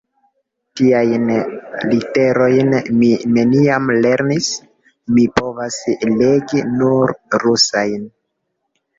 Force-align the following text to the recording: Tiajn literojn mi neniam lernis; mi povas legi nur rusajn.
Tiajn 0.79 1.25
literojn 1.89 2.71
mi 3.01 3.09
neniam 3.35 3.91
lernis; 4.05 4.47
mi 5.17 5.25
povas 5.41 5.77
legi 6.23 6.63
nur 6.79 7.13
rusajn. 7.45 8.09